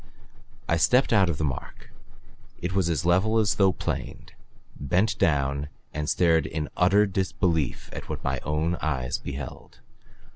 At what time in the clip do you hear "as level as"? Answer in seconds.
2.89-3.53